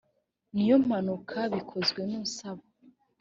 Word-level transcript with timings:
ni 0.53 0.61
iyo 0.65 0.75
mpanuka 0.85 1.37
bikozwe 1.53 2.01
n’usaba 2.09 2.63